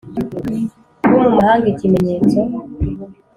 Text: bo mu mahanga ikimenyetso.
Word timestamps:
bo 1.11 1.17
mu 1.29 1.33
mahanga 1.37 1.65
ikimenyetso. 1.73 2.39